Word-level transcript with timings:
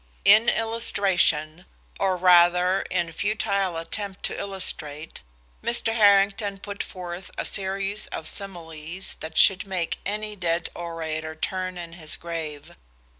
"In 0.25 0.49
illustration 0.49 1.67
or 1.99 2.17
rather, 2.17 2.81
in 2.89 3.05
the 3.05 3.11
futile 3.11 3.77
attempt 3.77 4.23
to 4.23 4.35
illustrate 4.39 5.21
Mr. 5.63 5.93
Harrington 5.93 6.57
put 6.57 6.81
forth 6.81 7.29
a 7.37 7.45
series 7.45 8.07
of 8.07 8.27
similes 8.27 9.17
that 9.19 9.37
should 9.37 9.67
make 9.67 9.99
any 10.03 10.35
dead 10.35 10.69
orator 10.73 11.35
turn 11.35 11.77
in 11.77 11.93
his 11.93 12.15
grave. 12.15 12.75